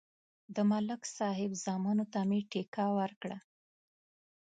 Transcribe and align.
د 0.55 0.57
ملک 0.71 1.01
صاحب 1.17 1.51
زامنو 1.63 2.05
ته 2.13 2.19
مې 2.29 2.39
ټېکه 2.51 2.85
ورکړه. 2.97 3.37